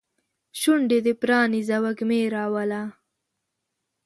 شونډې 0.59 0.99
دې 1.05 1.13
پرانیزه 1.21 1.77
وږمې 1.83 2.21
راوله 2.35 2.81